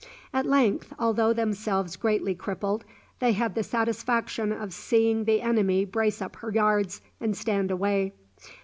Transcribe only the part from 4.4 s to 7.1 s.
of seeing the enemy brace up her yards